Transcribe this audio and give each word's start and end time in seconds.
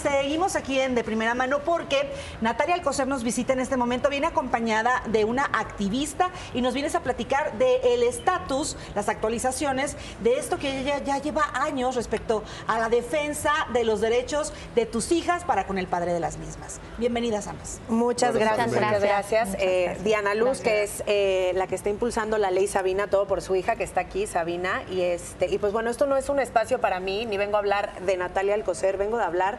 Seguimos 0.00 0.54
aquí 0.54 0.78
en 0.78 0.94
De 0.94 1.02
Primera 1.02 1.34
Mano 1.34 1.64
porque 1.64 2.12
Natalia 2.40 2.76
Alcocer 2.76 3.08
nos 3.08 3.24
visita 3.24 3.54
en 3.54 3.58
este 3.58 3.76
momento, 3.76 4.08
viene 4.08 4.28
acompañada 4.28 5.02
de 5.08 5.24
una 5.24 5.46
activista 5.46 6.30
y 6.54 6.62
nos 6.62 6.74
vienes 6.74 6.94
a 6.94 7.00
platicar 7.00 7.58
del 7.58 8.04
estatus, 8.04 8.76
las 8.94 9.08
actualizaciones 9.08 9.96
de 10.22 10.38
esto 10.38 10.60
que 10.60 10.78
ella 10.78 11.02
ya 11.02 11.18
lleva 11.18 11.42
años 11.54 11.96
respecto 11.96 12.44
a 12.68 12.78
la 12.78 12.88
defensa 12.88 13.50
de 13.72 13.82
los 13.82 14.00
derechos 14.00 14.52
de 14.76 14.86
tus 14.86 15.10
hijas 15.10 15.42
para 15.42 15.66
con 15.66 15.76
el 15.76 15.88
padre 15.88 16.12
de 16.12 16.20
las 16.20 16.38
mismas. 16.38 16.78
Bienvenidas 16.98 17.48
ambas. 17.48 17.80
Muchas 17.88 18.36
gracias. 18.36 18.68
Muchas 18.68 19.00
gracias. 19.00 19.56
Eh, 19.58 19.98
Diana 20.04 20.36
Luz, 20.36 20.60
que 20.60 20.84
es 20.84 21.02
eh, 21.08 21.50
la 21.56 21.66
que 21.66 21.74
está 21.74 21.88
impulsando 21.88 22.38
la 22.38 22.52
ley 22.52 22.68
Sabina, 22.68 23.08
todo 23.08 23.26
por 23.26 23.42
su 23.42 23.56
hija 23.56 23.74
que 23.74 23.82
está 23.82 24.02
aquí, 24.02 24.28
Sabina. 24.28 24.84
Y, 24.88 25.00
este, 25.00 25.48
y 25.48 25.58
pues 25.58 25.72
bueno, 25.72 25.90
esto 25.90 26.06
no 26.06 26.16
es 26.16 26.28
un 26.28 26.38
espacio 26.38 26.80
para 26.80 27.00
mí, 27.00 27.26
ni 27.26 27.38
vengo 27.38 27.56
a 27.56 27.58
hablar 27.58 28.00
de 28.02 28.16
Natalia 28.16 28.54
Alcocer, 28.54 28.96
vengo 28.96 29.18
a 29.18 29.26
hablar 29.26 29.58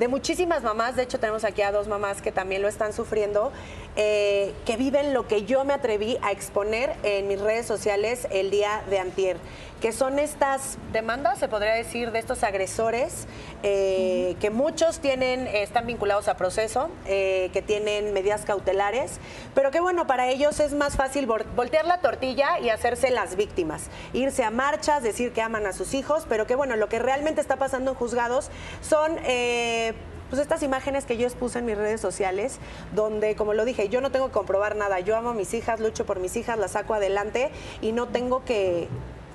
de 0.00 0.08
muchísimas 0.08 0.62
mamás, 0.62 0.96
de 0.96 1.02
hecho 1.02 1.20
tenemos 1.20 1.44
aquí 1.44 1.60
a 1.60 1.72
dos 1.72 1.86
mamás 1.86 2.22
que 2.22 2.32
también 2.32 2.62
lo 2.62 2.68
están 2.68 2.94
sufriendo, 2.94 3.52
eh, 3.96 4.54
que 4.64 4.78
viven 4.78 5.12
lo 5.12 5.28
que 5.28 5.44
yo 5.44 5.62
me 5.66 5.74
atreví 5.74 6.16
a 6.22 6.32
exponer 6.32 6.96
en 7.02 7.28
mis 7.28 7.38
redes 7.38 7.66
sociales 7.66 8.26
el 8.30 8.50
día 8.50 8.82
de 8.88 8.98
antier 8.98 9.36
que 9.80 9.92
son 9.92 10.18
estas 10.18 10.76
demandas, 10.92 11.38
se 11.38 11.48
podría 11.48 11.72
decir, 11.72 12.12
de 12.12 12.18
estos 12.18 12.44
agresores, 12.44 13.26
eh, 13.62 14.36
que 14.40 14.50
muchos 14.50 15.00
tienen, 15.00 15.46
están 15.46 15.86
vinculados 15.86 16.28
a 16.28 16.36
proceso, 16.36 16.90
eh, 17.06 17.50
que 17.52 17.62
tienen 17.62 18.12
medidas 18.12 18.44
cautelares, 18.44 19.18
pero 19.54 19.70
que 19.70 19.80
bueno, 19.80 20.06
para 20.06 20.28
ellos 20.28 20.60
es 20.60 20.74
más 20.74 20.96
fácil 20.96 21.26
voltear 21.26 21.86
la 21.86 22.00
tortilla 22.00 22.58
y 22.60 22.68
hacerse 22.68 23.10
las 23.10 23.36
víctimas, 23.36 23.88
irse 24.12 24.44
a 24.44 24.50
marchas, 24.50 25.02
decir 25.02 25.32
que 25.32 25.40
aman 25.40 25.66
a 25.66 25.72
sus 25.72 25.94
hijos, 25.94 26.26
pero 26.28 26.46
que 26.46 26.54
bueno, 26.54 26.76
lo 26.76 26.88
que 26.88 26.98
realmente 26.98 27.40
está 27.40 27.56
pasando 27.56 27.92
en 27.92 27.96
juzgados 27.96 28.50
son... 28.82 29.18
Eh, 29.24 29.89
pues 30.30 30.40
estas 30.40 30.62
imágenes 30.62 31.04
que 31.04 31.18
yo 31.18 31.26
expuse 31.26 31.58
en 31.58 31.66
mis 31.66 31.76
redes 31.76 32.00
sociales, 32.00 32.58
donde, 32.94 33.36
como 33.36 33.52
lo 33.52 33.66
dije, 33.66 33.90
yo 33.90 34.00
no 34.00 34.10
tengo 34.10 34.28
que 34.28 34.32
comprobar 34.32 34.76
nada, 34.76 35.00
yo 35.00 35.16
amo 35.16 35.30
a 35.30 35.34
mis 35.34 35.52
hijas, 35.52 35.80
lucho 35.80 36.06
por 36.06 36.20
mis 36.20 36.36
hijas, 36.36 36.58
las 36.58 36.70
saco 36.72 36.94
adelante 36.94 37.50
y 37.82 37.92
no 37.92 38.08
tengo 38.08 38.44
que 38.44 38.88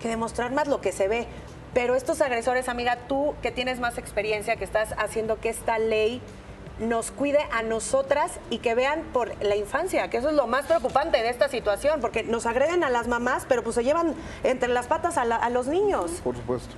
que 0.06 0.10
demostrar 0.10 0.52
más 0.52 0.68
lo 0.68 0.82
que 0.82 0.92
se 0.92 1.08
ve. 1.08 1.28
Pero 1.74 1.96
estos 1.96 2.22
agresores, 2.22 2.70
amiga, 2.70 2.98
tú 3.08 3.36
que 3.42 3.52
tienes 3.52 3.80
más 3.80 3.98
experiencia, 3.98 4.56
que 4.56 4.64
estás 4.64 4.94
haciendo 4.98 5.40
que 5.40 5.50
esta 5.50 5.78
ley 5.78 6.22
nos 6.80 7.12
cuide 7.12 7.40
a 7.52 7.64
nosotras 7.64 8.34
y 8.50 8.60
que 8.60 8.76
vean 8.76 9.02
por 9.14 9.32
la 9.44 9.56
infancia, 9.56 10.10
que 10.10 10.18
eso 10.18 10.30
es 10.30 10.36
lo 10.36 10.48
más 10.48 10.66
preocupante 10.66 11.18
de 11.22 11.30
esta 11.30 11.50
situación, 11.50 12.02
porque 12.02 12.24
nos 12.24 12.46
agreden 12.46 12.84
a 12.84 12.90
las 12.90 13.08
mamás, 13.08 13.46
pero 13.48 13.64
pues 13.64 13.76
se 13.76 13.84
llevan 13.84 14.14
entre 14.44 14.70
las 14.70 14.88
patas 14.88 15.18
a, 15.18 15.22
a 15.22 15.50
los 15.50 15.68
niños. 15.68 16.12
Por 16.24 16.36
supuesto. 16.36 16.76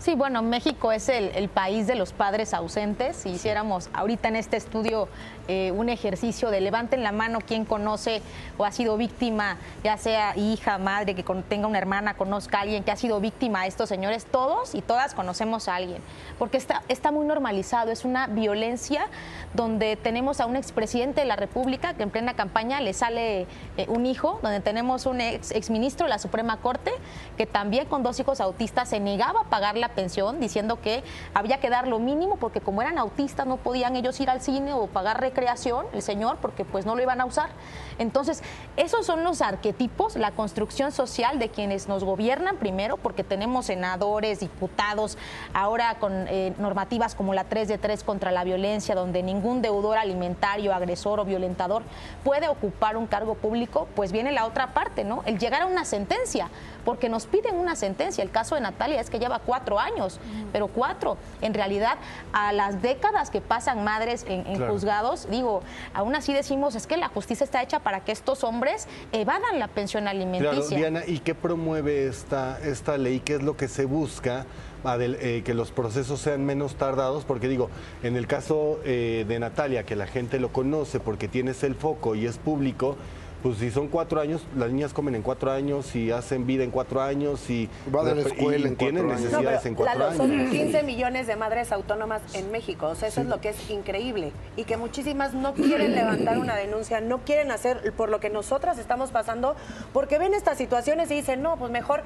Sí, 0.00 0.14
bueno, 0.14 0.40
México 0.40 0.92
es 0.92 1.10
el, 1.10 1.50
país 1.50 1.86
de 1.86 1.94
los 1.94 2.14
padres 2.14 2.54
ausentes. 2.54 3.16
Si 3.16 3.28
hiciéramos 3.28 3.90
ahorita 3.92 4.28
en 4.28 4.36
este 4.36 4.56
estudio 4.56 5.08
eh, 5.46 5.72
un 5.72 5.90
ejercicio 5.90 6.48
de 6.50 6.62
levanten 6.62 7.02
la 7.02 7.12
mano 7.12 7.40
quien 7.40 7.66
conoce 7.66 8.22
o 8.56 8.64
ha 8.64 8.72
sido 8.72 8.96
víctima, 8.96 9.58
ya 9.84 9.98
sea 9.98 10.34
hija, 10.38 10.78
madre, 10.78 11.14
que 11.14 11.22
tenga 11.50 11.66
una 11.66 11.76
hermana, 11.76 12.14
conozca 12.14 12.58
a 12.58 12.60
alguien 12.62 12.82
que 12.82 12.92
ha 12.92 12.96
sido 12.96 13.20
víctima 13.20 13.62
de 13.62 13.68
estos 13.68 13.90
señores, 13.90 14.24
todos 14.24 14.74
y 14.74 14.80
todas 14.80 15.12
conocemos 15.12 15.68
a 15.68 15.74
alguien, 15.74 16.00
porque 16.38 16.56
está, 16.56 16.82
está 16.88 17.10
muy 17.10 17.26
normalizado, 17.26 17.90
es 17.90 18.06
una 18.06 18.26
violencia 18.26 19.06
donde 19.52 19.96
tenemos 19.96 20.40
a 20.40 20.46
un 20.46 20.56
expresidente 20.56 21.20
de 21.20 21.26
la 21.26 21.36
República 21.36 21.92
que 21.92 22.04
en 22.04 22.10
plena 22.10 22.34
campaña 22.34 22.80
le 22.80 22.94
sale 22.94 23.42
eh, 23.76 23.86
un 23.88 24.06
hijo, 24.06 24.38
donde 24.42 24.60
tenemos 24.60 25.04
un 25.04 25.20
ex, 25.20 25.50
exministro 25.50 26.06
de 26.06 26.10
la 26.10 26.18
Suprema 26.18 26.56
Corte 26.58 26.92
que 27.36 27.44
también 27.44 27.86
con 27.86 28.02
dos 28.02 28.18
hijos 28.20 28.40
autistas 28.40 28.88
se 28.88 29.00
negaba 29.00 29.42
a 29.42 29.44
pagar 29.44 29.76
la 29.76 29.89
pensión 29.90 30.40
diciendo 30.40 30.80
que 30.80 31.02
había 31.34 31.60
que 31.60 31.70
dar 31.70 31.86
lo 31.86 31.98
mínimo 31.98 32.36
porque 32.36 32.60
como 32.60 32.82
eran 32.82 32.98
autistas 32.98 33.46
no 33.46 33.56
podían 33.56 33.96
ellos 33.96 34.18
ir 34.20 34.30
al 34.30 34.40
cine 34.40 34.72
o 34.72 34.86
pagar 34.86 35.20
recreación, 35.20 35.86
el 35.92 36.02
señor, 36.02 36.38
porque 36.40 36.64
pues 36.64 36.86
no 36.86 36.96
lo 36.96 37.02
iban 37.02 37.20
a 37.20 37.24
usar. 37.24 37.50
Entonces, 37.98 38.42
esos 38.76 39.04
son 39.04 39.24
los 39.24 39.42
arquetipos, 39.42 40.16
la 40.16 40.30
construcción 40.30 40.90
social 40.90 41.38
de 41.38 41.50
quienes 41.50 41.86
nos 41.86 42.02
gobiernan 42.02 42.56
primero, 42.56 42.96
porque 42.96 43.24
tenemos 43.24 43.66
senadores, 43.66 44.40
diputados, 44.40 45.18
ahora 45.52 45.96
con 45.98 46.26
eh, 46.28 46.54
normativas 46.58 47.14
como 47.14 47.34
la 47.34 47.44
3 47.44 47.68
de 47.68 47.78
3 47.78 48.02
contra 48.04 48.30
la 48.30 48.44
violencia, 48.44 48.94
donde 48.94 49.22
ningún 49.22 49.60
deudor 49.60 49.98
alimentario, 49.98 50.72
agresor 50.72 51.20
o 51.20 51.24
violentador 51.24 51.82
puede 52.24 52.48
ocupar 52.48 52.96
un 52.96 53.06
cargo 53.06 53.34
público, 53.34 53.86
pues 53.94 54.12
viene 54.12 54.32
la 54.32 54.46
otra 54.46 54.72
parte, 54.72 55.04
¿no? 55.04 55.22
El 55.26 55.38
llegar 55.38 55.62
a 55.62 55.66
una 55.66 55.84
sentencia, 55.84 56.48
porque 56.90 57.08
nos 57.08 57.26
piden 57.26 57.54
una 57.54 57.76
sentencia. 57.76 58.24
El 58.24 58.32
caso 58.32 58.56
de 58.56 58.62
Natalia 58.62 59.00
es 59.00 59.10
que 59.10 59.20
lleva 59.20 59.38
cuatro 59.38 59.78
años, 59.78 60.18
pero 60.52 60.66
cuatro. 60.66 61.18
En 61.40 61.54
realidad, 61.54 61.98
a 62.32 62.52
las 62.52 62.82
décadas 62.82 63.30
que 63.30 63.40
pasan 63.40 63.84
madres 63.84 64.26
en, 64.26 64.58
juzgados, 64.66 65.30
digo, 65.30 65.62
aún 65.94 66.16
así 66.16 66.32
decimos, 66.32 66.74
es 66.74 66.88
que 66.88 66.96
la 66.96 67.06
justicia 67.06 67.44
está 67.44 67.62
hecha 67.62 67.78
para 67.78 68.00
que 68.00 68.10
estos 68.10 68.42
hombres 68.42 68.88
evadan 69.12 69.60
la 69.60 69.68
pensión 69.68 70.08
alimenticia. 70.08 70.50
Claro, 70.50 70.68
Diana, 70.68 71.02
¿y 71.06 71.20
qué 71.20 71.36
promueve 71.36 72.08
esta, 72.08 72.58
esta 72.58 72.98
ley? 72.98 73.20
¿Qué 73.20 73.36
es 73.36 73.42
lo 73.44 73.56
que 73.56 73.68
se 73.68 73.84
busca? 73.84 74.46
Eh, 74.82 75.42
que 75.44 75.52
los 75.52 75.70
procesos 75.72 76.20
sean 76.20 76.44
menos 76.44 76.74
tardados, 76.74 77.24
porque 77.24 77.48
digo, 77.48 77.68
en 78.02 78.16
el 78.16 78.26
caso 78.26 78.80
eh, 78.84 79.26
de 79.28 79.38
Natalia, 79.38 79.84
que 79.84 79.94
la 79.94 80.06
gente 80.06 80.40
lo 80.40 80.48
conoce 80.54 81.00
porque 81.00 81.28
tienes 81.28 81.62
el 81.62 81.74
foco 81.74 82.14
y 82.14 82.24
es 82.24 82.38
público, 82.38 82.96
pues 83.42 83.58
si 83.58 83.70
son 83.70 83.88
cuatro 83.88 84.20
años, 84.20 84.42
las 84.56 84.70
niñas 84.70 84.92
comen 84.92 85.14
en 85.14 85.22
cuatro 85.22 85.50
años 85.50 85.94
y 85.96 86.10
hacen 86.10 86.46
vida 86.46 86.64
en 86.64 86.70
cuatro 86.70 87.00
años 87.00 87.48
y, 87.48 87.68
Va 87.94 88.02
la 88.02 88.20
escuela 88.20 88.68
en 88.68 88.76
tienen 88.76 89.08
necesidades 89.08 89.64
en 89.66 89.74
cuatro 89.74 90.06
años. 90.06 90.16
Son 90.16 90.50
15 90.50 90.82
millones 90.82 91.26
de 91.26 91.36
madres 91.36 91.72
autónomas 91.72 92.22
en 92.34 92.50
México, 92.50 92.86
o 92.86 92.94
sea, 92.94 93.08
eso 93.08 93.20
es 93.20 93.26
lo 93.26 93.40
que 93.40 93.50
es 93.50 93.70
increíble 93.70 94.32
y 94.56 94.64
que 94.64 94.76
muchísimas 94.76 95.34
no 95.34 95.54
quieren 95.54 95.94
levantar 95.94 96.38
una 96.38 96.54
denuncia, 96.54 97.00
no 97.00 97.18
quieren 97.18 97.50
hacer 97.50 97.92
por 97.96 98.08
lo 98.10 98.20
que 98.20 98.30
nosotras 98.30 98.78
estamos 98.78 99.10
pasando, 99.10 99.56
porque 99.92 100.18
ven 100.18 100.34
estas 100.34 100.58
situaciones 100.58 101.10
y 101.10 101.14
dicen, 101.14 101.42
no, 101.42 101.56
pues 101.56 101.70
mejor 101.70 102.02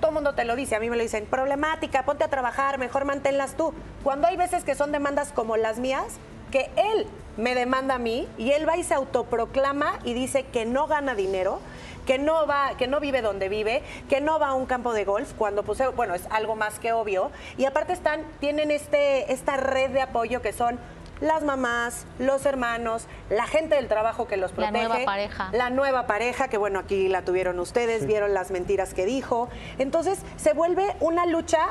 todo 0.00 0.10
el 0.10 0.14
mundo 0.14 0.34
te 0.34 0.44
lo 0.44 0.56
dice, 0.56 0.76
a 0.76 0.80
mí 0.80 0.88
me 0.88 0.96
lo 0.96 1.02
dicen, 1.02 1.26
problemática, 1.26 2.04
ponte 2.04 2.24
a 2.24 2.28
trabajar, 2.28 2.78
mejor 2.78 3.04
manténlas 3.04 3.56
tú. 3.56 3.74
Cuando 4.02 4.26
hay 4.26 4.36
veces 4.36 4.64
que 4.64 4.74
son 4.74 4.92
demandas 4.92 5.32
como 5.32 5.56
las 5.56 5.78
mías, 5.78 6.18
que 6.52 6.70
él 6.76 7.08
me 7.36 7.56
demanda 7.56 7.96
a 7.96 7.98
mí 7.98 8.28
y 8.38 8.52
él 8.52 8.68
va 8.68 8.76
y 8.76 8.84
se 8.84 8.94
autoproclama 8.94 9.98
y 10.04 10.14
dice 10.14 10.44
que 10.44 10.64
no 10.64 10.86
gana 10.86 11.16
dinero, 11.16 11.58
que 12.06 12.18
no 12.18 12.46
va, 12.46 12.76
que 12.76 12.86
no 12.86 13.00
vive 13.00 13.22
donde 13.22 13.48
vive, 13.48 13.82
que 14.08 14.20
no 14.20 14.38
va 14.38 14.48
a 14.48 14.54
un 14.54 14.66
campo 14.66 14.92
de 14.92 15.04
golf, 15.04 15.32
cuando 15.36 15.64
pues, 15.64 15.82
bueno, 15.96 16.14
es 16.14 16.22
algo 16.30 16.54
más 16.54 16.78
que 16.78 16.92
obvio. 16.92 17.32
Y 17.56 17.64
aparte 17.64 17.92
están, 17.92 18.22
tienen 18.38 18.70
este, 18.70 19.32
esta 19.32 19.56
red 19.56 19.90
de 19.90 20.02
apoyo 20.02 20.42
que 20.42 20.52
son 20.52 20.78
las 21.20 21.44
mamás, 21.44 22.04
los 22.18 22.44
hermanos, 22.46 23.06
la 23.30 23.46
gente 23.46 23.76
del 23.76 23.86
trabajo 23.86 24.26
que 24.26 24.36
los 24.36 24.50
protege. 24.50 24.82
La 24.82 24.88
nueva 24.88 25.04
pareja. 25.04 25.48
La 25.52 25.70
nueva 25.70 26.06
pareja, 26.06 26.48
que 26.48 26.58
bueno, 26.58 26.80
aquí 26.80 27.08
la 27.08 27.22
tuvieron 27.22 27.60
ustedes, 27.60 28.06
vieron 28.06 28.34
las 28.34 28.50
mentiras 28.50 28.92
que 28.92 29.06
dijo. 29.06 29.48
Entonces 29.78 30.18
se 30.36 30.52
vuelve 30.52 30.96
una 31.00 31.24
lucha 31.26 31.68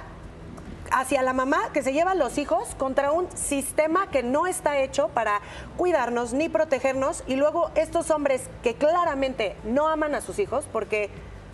hacia 0.91 1.21
la 1.21 1.33
mamá 1.33 1.71
que 1.73 1.83
se 1.83 1.93
lleva 1.93 2.11
a 2.11 2.15
los 2.15 2.37
hijos 2.37 2.75
contra 2.77 3.11
un 3.11 3.27
sistema 3.35 4.07
que 4.07 4.23
no 4.23 4.47
está 4.47 4.77
hecho 4.79 5.07
para 5.09 5.41
cuidarnos 5.77 6.33
ni 6.33 6.49
protegernos 6.49 7.23
y 7.27 7.35
luego 7.35 7.71
estos 7.75 8.11
hombres 8.11 8.49
que 8.61 8.75
claramente 8.75 9.55
no 9.63 9.87
aman 9.87 10.15
a 10.15 10.21
sus 10.21 10.39
hijos 10.39 10.65
porque 10.71 11.09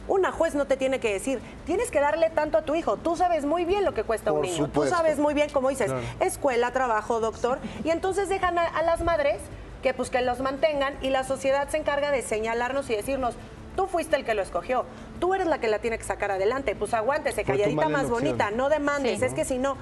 una 0.07 0.31
juez 0.31 0.55
no 0.55 0.65
te 0.65 0.77
tiene 0.77 0.99
que 0.99 1.11
decir, 1.11 1.41
tienes 1.65 1.91
que 1.91 1.99
darle 1.99 2.29
tanto 2.29 2.57
a 2.57 2.61
tu 2.61 2.75
hijo. 2.75 2.97
Tú 2.97 3.17
sabes 3.17 3.45
muy 3.45 3.65
bien 3.65 3.83
lo 3.83 3.93
que 3.93 4.03
cuesta 4.03 4.31
un 4.31 4.41
niño. 4.41 4.69
Tú 4.69 4.85
sabes 4.85 5.19
muy 5.19 5.33
bien, 5.33 5.49
como 5.49 5.69
dices, 5.69 5.91
escuela, 6.19 6.71
trabajo, 6.71 7.19
doctor. 7.19 7.59
Y 7.83 7.89
entonces 7.89 8.29
dejan 8.29 8.57
a, 8.57 8.81
las 8.83 9.01
madres 9.01 9.39
que 9.83 9.93
pues 9.93 10.09
que 10.09 10.21
los 10.21 10.39
mantengan 10.39 10.95
y 11.01 11.09
la 11.09 11.23
sociedad 11.23 11.67
se 11.69 11.77
encarga 11.77 12.11
de 12.11 12.21
señalarnos 12.21 12.89
y 12.89 12.95
decirnos, 12.95 13.35
tú 13.77 13.87
fuiste 13.87 14.17
el 14.17 14.25
que 14.25 14.33
lo 14.33 14.41
escogió, 14.41 14.85
tú 15.21 15.33
eres 15.33 15.47
la 15.47 15.59
que 15.59 15.69
la 15.69 15.79
tiene 15.79 15.97
que 15.97 16.03
sacar 16.03 16.31
adelante, 16.31 16.75
pues 16.75 16.93
aguántese, 16.93 17.45
calladita 17.45 17.87
más 17.87 18.09
bonita, 18.09 18.51
no 18.51 18.67
demandes, 18.67 19.21
es 19.21 19.33
que 19.33 19.45
si 19.45 19.57
no, 19.57 19.77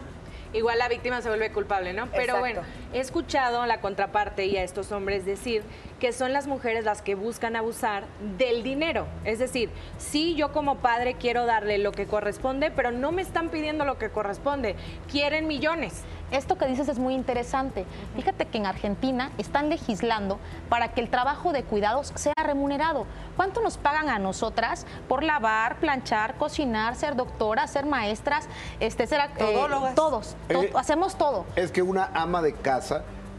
igual 0.53 0.77
la 0.77 0.87
víctima 0.87 1.21
se 1.23 1.29
vuelve 1.29 1.51
culpable, 1.51 1.93
¿no? 1.93 2.07
Pero 2.11 2.37
bueno, 2.37 2.61
he 2.95 3.01
escuchado 3.01 3.61
a 3.61 3.67
la 3.67 3.81
contraparte 3.81 4.45
y 4.45 4.55
a 4.55 4.63
estos 4.63 4.93
hombres 4.93 5.25
decir 5.25 5.63
que 5.99 6.13
son 6.13 6.31
las 6.31 6.47
mujeres 6.47 6.85
las 6.85 7.01
que 7.01 7.15
buscan 7.15 7.57
abusar 7.57 8.05
del 8.37 8.63
dinero. 8.63 9.05
Es 9.25 9.37
decir, 9.37 9.69
sí, 9.97 10.33
yo 10.35 10.53
como 10.53 10.77
padre 10.77 11.15
quiero 11.15 11.45
darle 11.45 11.77
lo 11.77 11.91
que 11.91 12.05
corresponde, 12.05 12.71
pero 12.71 12.91
no 12.91 13.11
me 13.11 13.21
están 13.21 13.49
pidiendo 13.49 13.83
lo 13.83 13.97
que 13.97 14.09
corresponde, 14.09 14.77
quieren 15.11 15.45
millones. 15.45 16.03
esto 16.31 16.57
que 16.57 16.65
dices 16.65 16.87
es 16.89 16.97
muy 16.97 17.13
interesante. 17.13 17.85
Fíjate 18.15 18.45
que 18.45 18.57
en 18.57 18.65
Argentina 18.65 19.31
están 19.37 19.69
legislando 19.69 20.39
para 20.69 20.93
que 20.93 21.01
el 21.01 21.09
trabajo 21.09 21.53
de 21.53 21.63
cuidados 21.63 22.11
sea 22.15 22.33
remunerado. 22.43 23.05
¿Cuánto 23.35 23.61
nos 23.61 23.77
pagan 23.77 24.09
a 24.09 24.19
nosotras 24.19 24.85
por 25.07 25.23
lavar, 25.23 25.77
planchar, 25.77 26.35
cocinar, 26.37 26.95
ser 26.95 27.15
doctora, 27.15 27.67
ser 27.67 27.85
maestras, 27.85 28.47
este, 28.79 29.05
ser 29.05 29.19
eh, 29.37 29.93
todos, 29.95 30.35
Eh, 30.49 30.71
hacemos 30.75 31.15
todo. 31.15 31.45
Es 31.55 31.71
que 31.71 31.81
una 31.81 32.09
ama 32.13 32.41
de 32.41 32.53
casa 32.53 32.84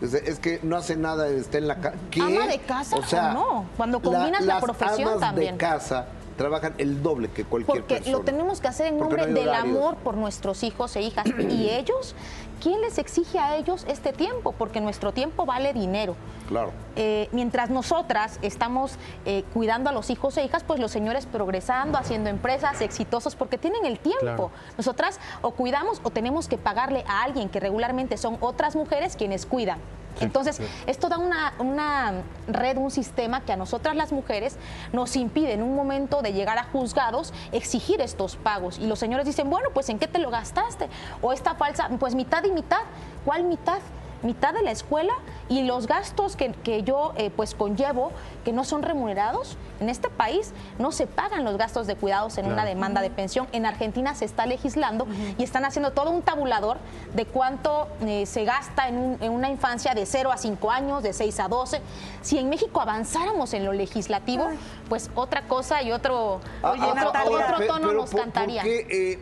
es, 0.00 0.14
es 0.14 0.38
que 0.38 0.60
no 0.62 0.76
hace 0.76 0.96
nada, 0.96 1.28
está 1.28 1.58
en 1.58 1.68
la 1.68 1.76
casa. 1.76 1.96
¿Ama 2.20 2.46
de 2.46 2.58
casa 2.60 2.96
o 2.96 3.32
no? 3.32 3.66
Cuando 3.76 4.00
combinas 4.00 4.40
la 4.42 4.54
las 4.54 4.62
profesión 4.62 5.08
amas 5.08 5.20
también. 5.20 5.54
de 5.54 5.58
casa 5.58 6.06
trabajan 6.36 6.74
el 6.78 7.02
doble 7.02 7.28
que 7.28 7.44
cualquier 7.44 7.78
Porque 7.78 7.96
persona. 7.96 8.18
lo 8.18 8.24
tenemos 8.24 8.60
que 8.60 8.68
hacer 8.68 8.86
en 8.86 8.98
Porque 8.98 9.16
nombre 9.16 9.32
no 9.32 9.40
del 9.40 9.54
amor 9.54 9.96
por 9.96 10.16
nuestros 10.16 10.62
hijos 10.62 10.94
e 10.96 11.02
hijas. 11.02 11.26
y 11.50 11.70
ellos, 11.70 12.14
¿quién 12.62 12.80
les 12.80 12.98
exige 12.98 13.38
a 13.38 13.56
ellos 13.56 13.84
este 13.88 14.12
tiempo? 14.12 14.52
Porque 14.52 14.80
nuestro 14.80 15.12
tiempo 15.12 15.46
vale 15.46 15.72
dinero. 15.72 16.14
Claro. 16.48 16.72
Eh, 16.94 17.28
mientras 17.32 17.70
nosotras 17.70 18.38
estamos 18.42 18.96
eh, 19.24 19.44
cuidando 19.52 19.90
a 19.90 19.92
los 19.92 20.10
hijos 20.10 20.36
e 20.36 20.44
hijas, 20.44 20.62
pues 20.62 20.78
los 20.78 20.92
señores 20.92 21.26
progresando, 21.26 21.98
haciendo 21.98 22.30
empresas 22.30 22.80
exitosos, 22.80 23.34
porque 23.34 23.58
tienen 23.58 23.84
el 23.84 23.98
tiempo. 23.98 24.20
Claro. 24.20 24.50
Nosotras 24.76 25.18
o 25.42 25.50
cuidamos 25.52 26.00
o 26.04 26.10
tenemos 26.10 26.48
que 26.48 26.58
pagarle 26.58 27.04
a 27.08 27.22
alguien 27.24 27.48
que 27.48 27.60
regularmente 27.60 28.16
son 28.16 28.36
otras 28.40 28.76
mujeres 28.76 29.16
quienes 29.16 29.46
cuidan. 29.46 29.78
Entonces, 30.20 30.60
esto 30.86 31.08
da 31.08 31.18
una, 31.18 31.54
una 31.58 32.22
red, 32.48 32.76
un 32.76 32.90
sistema 32.90 33.42
que 33.42 33.52
a 33.52 33.56
nosotras 33.56 33.96
las 33.96 34.12
mujeres 34.12 34.56
nos 34.92 35.16
impide 35.16 35.52
en 35.52 35.62
un 35.62 35.74
momento 35.74 36.22
de 36.22 36.32
llegar 36.32 36.58
a 36.58 36.64
juzgados 36.64 37.32
exigir 37.52 38.00
estos 38.00 38.36
pagos. 38.36 38.78
Y 38.78 38.86
los 38.86 38.98
señores 38.98 39.26
dicen, 39.26 39.50
bueno, 39.50 39.68
pues 39.74 39.88
¿en 39.88 39.98
qué 39.98 40.08
te 40.08 40.18
lo 40.18 40.30
gastaste? 40.30 40.88
O 41.22 41.32
esta 41.32 41.54
falsa, 41.54 41.88
pues 41.98 42.14
mitad 42.14 42.44
y 42.44 42.50
mitad. 42.50 42.80
¿Cuál 43.24 43.44
mitad? 43.44 43.78
Mitad 44.22 44.52
de 44.54 44.62
la 44.62 44.70
escuela 44.70 45.12
y 45.48 45.62
los 45.62 45.86
gastos 45.86 46.36
que, 46.36 46.52
que 46.52 46.82
yo 46.82 47.12
eh, 47.16 47.30
pues 47.34 47.54
conllevo 47.54 48.10
que 48.44 48.52
no 48.52 48.64
son 48.64 48.82
remunerados 48.82 49.56
en 49.80 49.88
este 49.90 50.08
país 50.08 50.52
no 50.78 50.90
se 50.90 51.06
pagan 51.06 51.44
los 51.44 51.56
gastos 51.58 51.86
de 51.86 51.96
cuidados 51.96 52.38
en 52.38 52.46
una 52.46 52.64
demanda 52.64 53.02
de 53.02 53.10
pensión. 53.10 53.46
En 53.52 53.66
Argentina 53.66 54.14
se 54.14 54.24
está 54.24 54.46
legislando 54.46 55.06
y 55.38 55.42
están 55.42 55.64
haciendo 55.64 55.92
todo 55.92 56.10
un 56.10 56.22
tabulador 56.22 56.78
de 57.14 57.26
cuánto 57.26 57.88
eh, 58.00 58.24
se 58.26 58.44
gasta 58.44 58.88
en, 58.88 58.96
un- 58.98 59.18
en 59.20 59.32
una 59.32 59.50
infancia 59.50 59.94
de 59.94 60.06
0 60.06 60.32
a 60.32 60.38
5 60.38 60.70
años 60.70 61.02
de 61.02 61.12
6 61.12 61.40
a 61.40 61.48
12 61.48 61.80
si 62.22 62.38
en 62.38 62.48
México 62.48 62.80
avanzáramos 62.80 63.52
en 63.54 63.64
lo 63.64 63.72
legislativo 63.72 64.48
pues 64.88 65.10
otra 65.14 65.42
cosa 65.46 65.82
y 65.82 65.92
otro, 65.92 66.40
Ah, 66.62 66.72
otro, 66.72 66.94
Natalia. 66.94 67.44
otro 67.46 67.58
pe- 67.58 67.66
tono 67.66 67.88
pero 67.88 67.92
nos 68.00 68.10
por- 68.10 68.20
cantaría. 68.20 68.62
¿por 68.62 68.70
qué, 68.70 68.86
eh, 69.12 69.18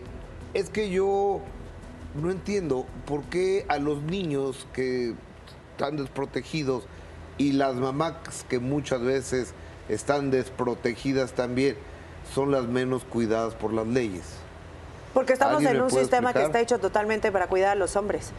es 0.54 0.70
que 0.70 0.88
yo 0.90 1.40
no 2.14 2.30
entiendo 2.30 2.86
por 3.06 3.22
qué 3.24 3.64
a 3.68 3.78
los 3.78 4.02
niños 4.02 4.66
que 4.72 5.14
están 5.72 5.96
desprotegidos 5.96 6.84
y 7.38 7.52
las 7.52 7.74
mamás 7.74 8.14
que 8.48 8.58
muchas 8.58 9.00
veces 9.00 9.54
están 9.88 10.30
desprotegidas 10.30 11.32
también 11.32 11.76
son 12.32 12.50
las 12.50 12.66
menos 12.66 13.04
cuidadas 13.04 13.54
por 13.54 13.72
las 13.72 13.86
leyes. 13.86 14.24
Porque 15.12 15.32
estamos 15.32 15.56
¿Alguien 15.56 15.76
en 15.76 15.82
un 15.82 15.90
sistema 15.90 16.32
que 16.32 16.42
está 16.42 16.60
hecho 16.60 16.78
totalmente 16.78 17.30
para 17.30 17.46
cuidar 17.46 17.70
a 17.70 17.74
los 17.74 17.96
hombres. 17.96 18.32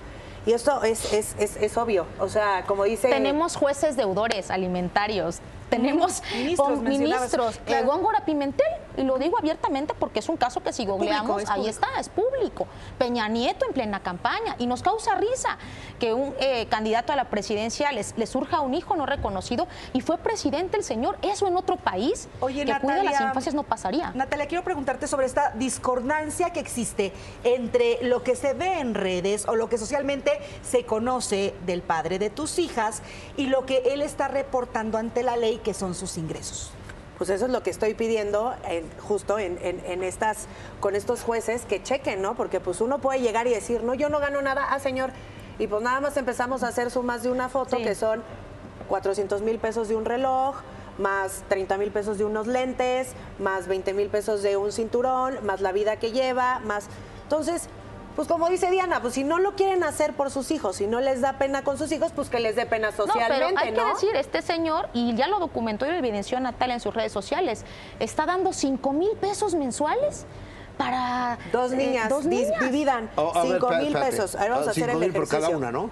Y 0.45 0.54
esto 0.54 0.83
es, 0.83 1.12
es, 1.13 1.36
es, 1.39 1.57
es 1.57 1.77
obvio. 1.77 2.06
O 2.19 2.30
sea, 2.30 2.66
como 2.68 2.83
dice... 2.83 3.10
Tenemos 3.10 3.56
jueces 3.56 3.98
deudores 3.98 4.51
alimentarios, 4.51 5.39
tenemos 5.69 6.22
Ministros, 6.33 6.81
ministros. 6.81 7.60
Claro. 7.66 7.83
Eh, 7.83 7.88
Góngora 7.88 8.25
Pimentel, 8.25 8.68
y 8.97 9.03
lo 9.03 9.18
digo 9.18 9.38
abiertamente 9.38 9.94
porque 9.97 10.19
es 10.19 10.30
un 10.30 10.38
caso 10.38 10.62
que 10.62 10.74
si 10.74 10.86
googleamos, 10.86 11.50
ahí 11.50 11.68
está, 11.68 11.88
es 12.00 12.09
público. 12.09 12.68
Peña 12.97 13.27
Nieto 13.27 13.65
en 13.65 13.74
plena 13.74 14.01
campaña, 14.01 14.56
y 14.57 14.68
nos 14.68 14.81
causa 14.81 15.15
risa 15.15 15.57
que 16.00 16.13
un 16.13 16.33
eh, 16.39 16.68
candidato 16.68 17.13
a 17.13 17.15
la 17.15 17.30
presidencia 17.30 17.92
les, 17.92 18.18
le 18.18 18.27
surja 18.27 18.62
un 18.62 18.74
hijo 18.74 18.95
no 18.95 19.06
reconocido 19.06 19.68
y 19.94 20.01
fue 20.01 20.18
presidente 20.18 20.77
el 20.77 20.83
señor. 20.83 21.18
Eso 21.21 21.47
en 21.47 21.57
otro 21.57 21.77
país 21.77 22.27
Oye, 22.39 22.65
que 22.65 22.80
cuida 22.80 23.03
las 23.03 23.06
Natalia, 23.06 23.27
infancias 23.27 23.56
no 23.56 23.63
pasaría. 23.63 24.12
Natalia, 24.13 24.47
quiero 24.47 24.63
preguntarte 24.63 25.07
sobre 25.07 25.25
esta 25.25 25.51
discordancia 25.51 26.51
que 26.51 26.59
existe 26.59 27.13
entre 27.44 28.00
lo 28.03 28.24
que 28.24 28.36
se 28.36 28.53
ve 28.53 28.80
en 28.80 28.94
redes 28.94 29.48
o 29.48 29.56
lo 29.56 29.69
que 29.69 29.77
socialmente 29.77 30.31
se 30.63 30.86
conoce 30.86 31.53
del 31.65 31.81
padre 31.81 32.19
de 32.19 32.30
tus 32.30 32.59
hijas 32.59 33.01
y 33.38 33.48
lo 33.48 33.65
que 33.65 33.94
él 33.94 34.01
está 34.01 34.27
reportando 34.27 34.98
ante 34.98 35.24
la 35.24 35.38
ley, 35.38 35.59
que 35.63 35.74
son 35.74 35.95
sus 35.95 36.18
ingresos. 36.18 36.71
Pues 37.17 37.29
eso 37.29 37.45
es 37.45 37.51
lo 37.51 37.63
que 37.63 37.69
estoy 37.69 37.94
pidiendo 37.94 38.53
en- 38.67 38.89
justo 39.01 39.39
en, 39.39 39.57
en- 39.62 39.81
en 39.85 40.03
estas, 40.03 40.47
con 40.79 40.95
estos 40.95 41.21
jueces 41.21 41.65
que 41.65 41.81
chequen, 41.81 42.21
¿no? 42.21 42.35
Porque 42.35 42.59
pues 42.59 42.81
uno 42.81 43.00
puede 43.00 43.21
llegar 43.21 43.47
y 43.47 43.51
decir, 43.51 43.83
no, 43.83 43.94
yo 43.94 44.09
no 44.09 44.19
gano 44.19 44.41
nada, 44.41 44.67
ah, 44.71 44.79
señor. 44.79 45.12
Y 45.57 45.67
pues 45.67 45.81
nada 45.81 46.01
más 46.01 46.17
empezamos 46.17 46.63
a 46.63 46.67
hacer 46.67 46.91
sumas 46.91 47.23
de 47.23 47.31
una 47.31 47.47
foto 47.47 47.77
Sí. 47.77 47.83
que 47.83 47.95
son 47.95 48.21
400 48.89 49.41
mil 49.41 49.57
pesos 49.59 49.88
de 49.88 49.95
un 49.95 50.03
reloj, 50.06 50.56
más 50.97 51.44
30 51.50 51.77
mil 51.77 51.91
pesos 51.91 52.17
de 52.17 52.25
unos 52.25 52.47
lentes, 52.47 53.13
más 53.39 53.67
20 53.67 53.94
mil 53.94 54.09
pesos 54.09 54.41
de 54.44 54.57
un 54.57 54.71
cinturón, 54.71 55.38
más 55.45 55.62
la 55.62 55.71
vida 55.71 55.97
que 55.97 56.12
lleva, 56.12 56.59
más... 56.59 56.88
Entonces, 57.23 57.69
pues 58.15 58.27
como 58.27 58.47
dice 58.50 58.71
Diana, 58.71 59.01
pues 59.01 59.13
si 59.15 59.23
no 59.23 59.39
lo 59.39 59.56
quieren 59.56 59.83
hacer 59.83 60.13
por 60.13 60.31
sus 60.31 60.50
hijos, 60.51 60.77
si 60.77 60.88
no 60.88 61.01
les 61.01 61.21
da 61.21 61.33
pena 61.38 61.63
con 61.63 61.77
sus 61.77 61.91
hijos, 61.91 62.12
pues 62.15 62.29
que 62.29 62.39
les 62.39 62.56
dé 62.56 62.65
pena 62.65 62.91
No, 62.91 62.95
pero 62.97 63.12
socialmente, 63.13 63.62
hay 63.62 63.73
que 63.73 63.83
decir, 63.85 64.15
este 64.15 64.41
señor, 64.41 64.89
y 64.94 65.13
ya 65.15 65.27
lo 65.27 65.39
documentó 65.39 65.85
y 65.85 65.89
lo 65.89 65.95
evidenció 65.95 66.39
Natalia 66.39 66.75
en 66.75 66.79
sus 66.81 66.94
redes 66.94 67.12
sociales, 67.12 67.65
está 68.00 68.25
dando 68.25 68.53
5 68.53 68.94
mil 68.94 69.12
pesos 69.17 69.53
mensuales 69.56 70.25
para 70.77 71.38
Dos 71.51 71.71
eh, 71.71 71.77
niñas, 71.77 72.09
dos 72.09 72.25
dis- 72.25 72.29
niñas. 72.45 72.59
dividan 72.62 73.09
Oh, 73.15 73.31
a 73.33 73.44
ver, 73.44 73.53
5 73.53 73.56
espérate, 73.67 73.83
mil 73.85 73.94
pesos. 73.97 74.35
A 74.35 74.39
ver, 74.41 74.50
vamos 74.51 74.65
Ah, 74.65 74.69
a 74.69 74.71
hacer 74.71 74.83
cinco 74.85 74.91
el 74.91 75.00
mil 75.00 75.09
ejercicio. 75.15 75.38
por 75.39 75.47
cada 75.47 75.57
una, 75.57 75.71
¿no? 75.71 75.89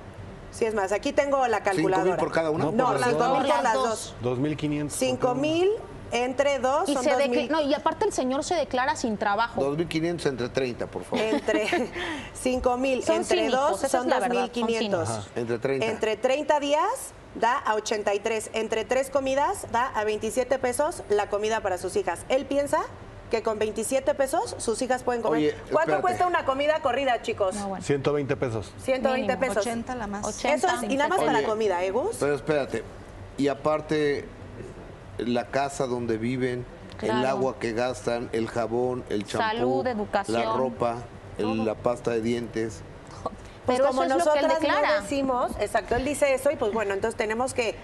Sí, 0.52 0.66
es 0.66 0.75
más, 0.75 0.92
aquí 0.92 1.14
tengo 1.14 1.48
la 1.48 1.58
¿Cinco 1.58 1.64
calculadora. 1.72 2.04
mil 2.06 2.16
por 2.18 2.31
cada 2.31 2.52
una? 2.52 2.66
No, 2.66 2.72
No, 2.74 2.86
por 2.88 3.00
las 3.00 3.10
5 3.10 3.24
mil 3.24 3.44
dos. 3.44 3.52
por 3.54 3.64
las 3.64 3.74
Dos. 3.74 4.16
dos. 4.22 4.38
2.500. 4.40 4.90
5 4.92 5.36
mil 5.36 5.70
entre 6.13 6.60
dos 6.60 6.88
Y, 6.88 6.94
son 6.94 7.04
se 7.04 7.10
dos 7.12 7.19
decla- 7.19 7.30
mil. 7.30 7.51
no, 7.51 7.62
y 7.62 7.74
aparte 7.74 8.06
el 8.06 8.13
señor 8.13 8.44
se 8.44 8.56
declara 8.56 8.95
sin 8.95 9.18
trabajo. 9.18 9.62
2.500 9.62 10.25
entre 10.27 10.50
30, 10.50 10.88
por 10.88 11.04
favor. 11.04 11.24
Entre 11.25 11.92
5 12.33 12.77
mil 12.77 13.04
Son 13.04 13.18
entre 13.18 13.39
cínicos, 13.42 13.81
dos 13.81 13.92
son 13.92 14.01
es 14.04 14.07
la 14.07 14.19
verdad, 14.19 14.50
son 14.54 14.63
2.500. 14.68 14.77
cínicos. 14.77 15.10
Ajá, 15.10 15.24
entre 15.36 15.60
30. 15.60 15.86
Entre 15.88 16.15
30 16.18 16.60
días 16.60 16.83
da 17.36 17.57
a 17.57 17.75
83. 17.75 18.51
Entre 18.54 18.86
tres 18.86 19.10
comidas 19.10 19.65
da 19.71 19.88
a 19.88 20.04
27 20.04 20.60
pesos 20.60 21.04
la 21.10 21.30
comida 21.30 21.62
para 21.62 21.77
sus 21.77 21.95
hijas. 21.95 22.19
Él 22.30 22.45
piensa 22.45 22.80
que 23.31 23.42
con 23.42 23.57
27 23.57 24.13
pesos 24.13 24.56
sus 24.60 24.80
hijas 24.83 25.01
pueden 25.01 25.24
comer. 25.24 25.39
Oye, 25.39 25.51
¿Cuánto 25.71 25.80
espérate. 25.94 26.01
cuesta 26.04 26.27
una 26.27 26.45
comida 26.45 26.80
corrida, 26.83 27.19
chicos? 27.24 27.56
No, 27.56 27.69
bueno. 27.69 27.83
120 27.83 28.36
pesos. 28.38 28.71
120 28.83 29.21
Mínimo. 29.36 29.39
pesos. 29.39 29.65
80 29.65 29.95
la 29.95 30.06
más. 30.06 30.24
80. 30.24 30.54
Eso 30.54 30.68
es- 30.86 30.92
y 30.92 30.95
nada 30.95 31.10
más 31.10 31.21
para 31.21 31.42
comida, 31.44 31.83
¿eh, 31.83 31.89
Gus? 31.89 32.18
Pero 32.19 32.36
espérate, 32.36 32.84
y 33.39 33.48
aparte 33.48 34.25
la 35.17 35.48
casa 35.48 35.88
donde 35.88 36.17
viven, 36.17 36.65
el 37.01 37.25
agua 37.25 37.55
que 37.60 37.74
gastan, 37.74 38.29
el 38.34 38.48
jabón, 38.48 39.03
el 39.10 39.25
champú, 39.25 39.48
Salud, 39.58 39.88
educación. 39.88 40.39
la 40.41 40.53
ropa, 40.53 40.96
el- 41.38 41.65
la 41.65 41.75
pasta 41.75 42.12
de 42.12 42.22
dientes. 42.22 42.82
Pues 43.65 43.77
Pero 43.77 43.89
como 43.89 44.03
eso 44.03 44.17
es 44.17 44.25
lo 44.25 44.32
que 44.34 44.39
él 44.39 44.46
nosotras 44.46 44.62
declara. 44.62 44.96
no 44.98 45.01
decimos, 45.03 45.51
exacto, 45.60 45.96
él 45.96 46.03
dice 46.05 46.34
eso 46.34 46.51
y 46.51 46.55
pues 46.58 46.74
bueno, 46.74 46.93
entonces 46.93 47.17
tenemos 47.17 47.53
que, 47.53 47.75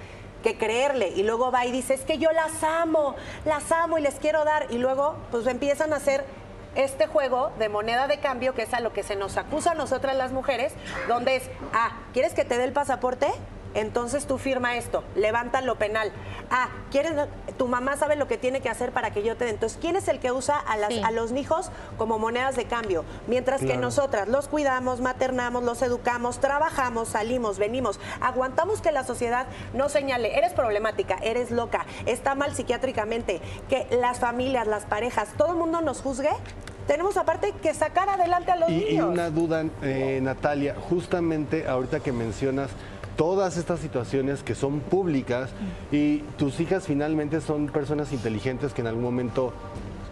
que 0.43 0.57
creerle. 0.57 1.09
Y 1.09 1.23
luego 1.23 1.51
va 1.51 1.65
y 1.65 1.71
dice, 1.71 1.93
es 1.93 2.01
que 2.01 2.17
yo 2.17 2.31
las 2.31 2.63
amo, 2.63 3.15
las 3.45 3.71
amo 3.71 3.97
y 3.97 4.01
les 4.01 4.15
quiero 4.15 4.43
dar. 4.45 4.67
Y 4.71 4.77
luego 4.77 5.15
pues 5.31 5.47
empiezan 5.47 5.93
a 5.93 5.97
hacer 5.97 6.25
este 6.75 7.07
juego 7.07 7.51
de 7.59 7.67
moneda 7.69 8.07
de 8.07 8.19
cambio, 8.19 8.53
que 8.53 8.61
es 8.63 8.73
a 8.73 8.79
lo 8.81 8.91
que 8.93 9.03
se 9.03 9.15
nos 9.15 9.37
acusa 9.37 9.71
a 9.71 9.73
nosotras 9.73 10.15
las 10.17 10.31
mujeres, 10.33 10.73
donde 11.07 11.37
es, 11.37 11.43
ah, 11.73 11.91
¿quieres 12.13 12.33
que 12.33 12.43
te 12.45 12.57
dé 12.57 12.63
el 12.65 12.73
pasaporte? 12.73 13.27
Entonces 13.73 14.25
tú 14.25 14.37
firma 14.37 14.75
esto, 14.77 15.03
levanta 15.15 15.61
lo 15.61 15.75
penal. 15.75 16.11
Ah, 16.49 16.69
¿quieres? 16.91 17.13
Tu 17.57 17.67
mamá 17.67 17.95
sabe 17.97 18.15
lo 18.15 18.27
que 18.27 18.37
tiene 18.37 18.61
que 18.61 18.69
hacer 18.69 18.91
para 18.91 19.11
que 19.11 19.21
yo 19.23 19.35
te 19.37 19.45
dé. 19.45 19.51
Entonces, 19.51 19.77
¿quién 19.79 19.95
es 19.95 20.07
el 20.07 20.19
que 20.19 20.31
usa 20.31 20.57
a, 20.57 20.75
las, 20.77 20.89
Sí. 20.89 21.01
a 21.03 21.11
los 21.11 21.31
hijos 21.33 21.69
como 21.97 22.17
monedas 22.17 22.55
de 22.55 22.65
cambio? 22.65 23.05
Mientras 23.27 23.61
que 23.61 23.77
nosotras 23.77 24.27
los 24.27 24.47
cuidamos, 24.47 25.01
maternamos, 25.01 25.63
los 25.63 25.81
educamos, 25.83 26.39
trabajamos, 26.39 27.09
salimos, 27.09 27.59
venimos, 27.59 27.99
aguantamos 28.21 28.81
que 28.81 28.91
la 28.91 29.03
sociedad 29.03 29.45
no 29.73 29.89
señale, 29.89 30.37
eres 30.37 30.53
problemática, 30.53 31.17
eres 31.21 31.51
loca, 31.51 31.85
está 32.07 32.33
mal 32.35 32.55
psiquiátricamente, 32.55 33.41
que 33.69 33.87
las 33.99 34.19
familias, 34.19 34.65
las 34.67 34.85
parejas, 34.85 35.29
todo 35.37 35.51
el 35.51 35.57
mundo 35.57 35.81
nos 35.81 36.01
juzgue. 36.01 36.29
Tenemos 36.87 37.17
aparte 37.17 37.53
que 37.61 37.75
sacar 37.75 38.09
adelante 38.09 38.51
a 38.51 38.55
los 38.55 38.69
Y, 38.71 38.73
y 38.73 38.91
niños. 38.93 39.09
una 39.09 39.29
duda, 39.29 39.63
eh, 39.83 40.19
Natalia, 40.23 40.75
justamente 40.89 41.67
ahorita 41.67 41.99
que 41.99 42.11
mencionas 42.11 42.71
todas 43.19 43.57
estas 43.57 43.81
situaciones 43.81 44.43
que 44.43 44.55
son 44.55 44.79
públicas 44.79 45.49
y 45.91 46.19
tus 46.37 46.61
hijas 46.61 46.87
finalmente 46.87 47.41
son 47.41 47.67
personas 47.67 48.13
inteligentes 48.13 48.73
que 48.73 48.79
en 48.79 48.87
algún 48.87 49.03
momento 49.03 49.51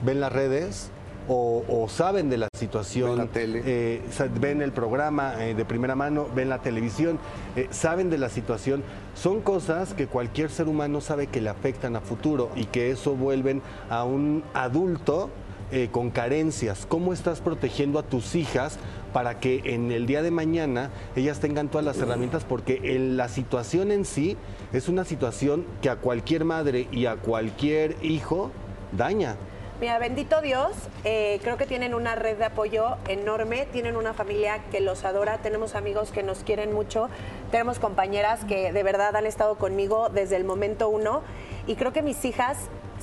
ven 0.04 0.20
las 0.20 0.34
redes 0.34 0.90
o, 1.30 1.64
o 1.70 1.88
saben 1.88 2.30
de 2.30 2.36
la 2.38 2.50
situación, 2.58 3.12
Ven 3.12 3.18
la 3.18 3.26
tele. 3.28 3.62
eh, 3.66 4.02
ven 4.42 4.62
el 4.62 4.74
programa 4.74 5.42
eh, 5.46 5.56
de 5.56 5.64
primera 5.64 5.96
mano, 5.96 6.28
ven 6.36 6.50
la 6.50 6.60
televisión, 6.62 7.18
eh, 7.56 7.70
saben 7.72 8.10
de 8.10 8.18
la 8.18 8.28
situación. 8.28 8.84
Son 9.16 9.40
cosas 9.40 9.94
que 9.94 10.08
cualquier 10.08 10.50
ser 10.50 10.68
humano 10.68 11.00
sabe 11.00 11.28
que 11.28 11.40
le 11.40 11.50
afectan 11.50 11.96
a 11.96 12.02
futuro 12.02 12.50
y 12.58 12.66
que 12.66 12.92
eso 12.92 13.16
vuelven 13.16 13.62
a 13.90 14.04
un 14.04 14.44
adulto 14.54 15.30
eh, 15.72 15.90
con 15.92 16.12
carencias. 16.12 16.86
¿Cómo 16.88 17.12
estás 17.12 17.42
protegiendo 17.42 18.00
a 18.00 18.04
tus 18.04 18.36
hijas 18.36 18.78
para 19.12 19.40
que 19.40 19.62
en 19.66 19.92
el 19.92 20.06
día 20.06 20.22
de 20.22 20.32
mañana 20.32 20.92
ellas 21.16 21.40
tengan 21.40 21.70
todas 21.70 21.86
las 21.86 21.98
herramientas? 21.98 22.46
Porque 22.46 22.96
en 22.96 23.18
la 23.18 23.28
situación 23.28 23.92
en 23.92 24.06
sí 24.06 24.38
es 24.72 24.88
una 24.88 25.04
situación 25.04 25.66
que 25.82 25.90
a 25.90 25.98
cualquier 25.98 26.46
madre 26.46 26.88
y 26.92 27.06
a 27.06 27.18
cualquier 27.18 27.98
hijo 28.02 28.52
daña. 28.94 29.36
Mira, 29.80 30.00
bendito 30.00 30.42
Dios, 30.42 30.72
eh, 31.04 31.40
creo 31.44 31.58
que 31.58 31.68
tienen 31.68 31.94
una 31.94 32.16
red 32.16 32.38
de 32.38 32.46
apoyo 32.46 32.98
enorme, 33.08 33.68
tienen 33.72 33.96
una 33.96 34.14
familia 34.14 34.64
que 34.72 34.80
los 34.80 35.06
adora, 35.06 35.38
tenemos 35.38 35.76
amigos 35.76 36.10
que 36.10 36.24
nos 36.24 36.40
quieren 36.40 36.74
mucho, 36.74 37.10
tenemos 37.52 37.78
compañeras 37.78 38.44
que 38.46 38.72
de 38.72 38.84
verdad 38.84 39.16
han 39.16 39.28
estado 39.28 39.56
conmigo 39.56 40.10
desde 40.10 40.36
el 40.36 40.46
momento 40.46 40.90
uno 40.90 41.22
y 41.68 41.76
creo 41.76 41.94
que 41.94 42.02
mis 42.02 42.26
hijas 42.26 42.58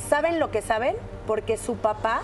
saben 0.08 0.40
lo 0.40 0.50
que 0.50 0.62
saben 0.62 0.96
porque 1.28 1.58
su 1.58 1.76
papá 1.76 2.22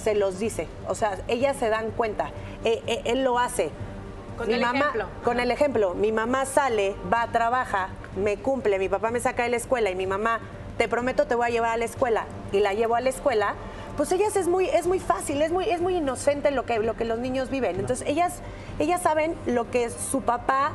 se 0.00 0.14
los 0.14 0.38
dice, 0.38 0.66
o 0.88 0.94
sea, 0.94 1.18
ellas 1.28 1.56
se 1.56 1.68
dan 1.68 1.90
cuenta, 1.90 2.30
eh, 2.64 2.82
eh, 2.86 3.02
él 3.04 3.24
lo 3.24 3.38
hace. 3.38 3.70
Con 4.36 4.48
mi 4.48 4.54
el 4.54 4.60
mamá, 4.60 4.78
ejemplo. 4.78 5.06
Con 5.22 5.40
el 5.40 5.50
ejemplo, 5.50 5.94
mi 5.94 6.12
mamá 6.12 6.46
sale, 6.46 6.96
va, 7.12 7.26
trabaja, 7.30 7.90
me 8.16 8.38
cumple, 8.38 8.78
mi 8.78 8.88
papá 8.88 9.10
me 9.10 9.20
saca 9.20 9.42
de 9.42 9.50
la 9.50 9.56
escuela 9.56 9.90
y 9.90 9.94
mi 9.94 10.06
mamá, 10.06 10.40
te 10.78 10.88
prometo 10.88 11.26
te 11.26 11.34
voy 11.34 11.48
a 11.48 11.50
llevar 11.50 11.70
a 11.72 11.76
la 11.76 11.84
escuela 11.84 12.24
y 12.52 12.60
la 12.60 12.72
llevo 12.72 12.96
a 12.96 13.00
la 13.02 13.10
escuela, 13.10 13.54
pues 13.98 14.12
ellas 14.12 14.34
es 14.36 14.48
muy, 14.48 14.66
es 14.66 14.86
muy 14.86 14.98
fácil, 14.98 15.42
es 15.42 15.52
muy, 15.52 15.68
es 15.68 15.82
muy 15.82 15.96
inocente 15.96 16.50
lo 16.50 16.64
que, 16.64 16.78
lo 16.78 16.96
que 16.96 17.04
los 17.04 17.18
niños 17.18 17.50
viven. 17.50 17.78
Entonces 17.78 18.08
ellas, 18.08 18.40
ellas 18.78 19.02
saben 19.02 19.36
lo 19.44 19.70
que 19.70 19.90
su 19.90 20.22
papá 20.22 20.72